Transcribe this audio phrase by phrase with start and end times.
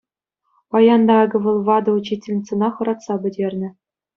[0.69, 3.69] Паян та акӑ вӑл ватӑ учительницӑна хӑратса пӗтернӗ.